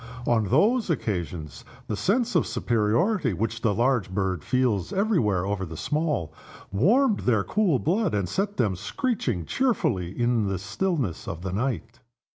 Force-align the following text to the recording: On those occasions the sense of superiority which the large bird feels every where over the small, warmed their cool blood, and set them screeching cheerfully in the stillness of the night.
On 0.25 0.45
those 0.47 0.89
occasions 0.89 1.63
the 1.85 1.95
sense 1.95 2.33
of 2.33 2.47
superiority 2.47 3.33
which 3.33 3.61
the 3.61 3.71
large 3.71 4.09
bird 4.09 4.43
feels 4.43 4.91
every 4.91 5.19
where 5.19 5.45
over 5.45 5.63
the 5.63 5.77
small, 5.77 6.33
warmed 6.71 7.19
their 7.19 7.43
cool 7.43 7.77
blood, 7.77 8.15
and 8.15 8.27
set 8.27 8.57
them 8.57 8.75
screeching 8.75 9.45
cheerfully 9.45 10.11
in 10.19 10.47
the 10.47 10.57
stillness 10.57 11.27
of 11.27 11.43
the 11.43 11.53
night. 11.53 11.99